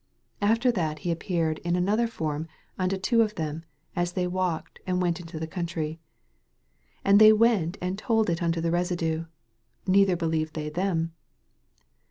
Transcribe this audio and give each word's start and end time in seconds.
12 0.39 0.51
After 0.51 0.71
that 0.71 0.99
he 1.05 1.11
appeared 1.11 1.59
in 1.59 1.75
another 1.75 2.07
form 2.07 2.47
unto 2.75 2.97
two 2.97 3.21
of 3.21 3.35
them, 3.35 3.63
as 3.95 4.13
they 4.13 4.25
walk 4.25 4.71
ed, 4.77 4.79
and 4.93 4.99
vent 4.99 5.19
into 5.19 5.39
the 5.39 5.45
country. 5.45 5.99
13 7.05 7.13
Ai;d 7.13 7.17
they 7.19 7.31
went 7.33 7.77
and 7.81 7.99
told 7.99 8.27
it 8.27 8.41
unto 8.41 8.59
the 8.59 8.71
residue; 8.71 9.25
neither 9.85 10.15
believed 10.15 10.55
they 10.55 10.69
them. 10.69 11.13